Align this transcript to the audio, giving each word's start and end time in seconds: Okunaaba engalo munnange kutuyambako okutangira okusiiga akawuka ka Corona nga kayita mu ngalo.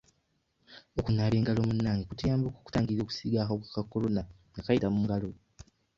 Okunaaba 0.99 1.35
engalo 1.39 1.59
munnange 1.69 2.03
kutuyambako 2.09 2.57
okutangira 2.59 2.99
okusiiga 3.01 3.39
akawuka 3.41 3.69
ka 3.75 3.83
Corona 3.91 4.21
nga 4.49 4.61
kayita 4.65 4.87
mu 4.93 4.99
ngalo. 5.03 5.29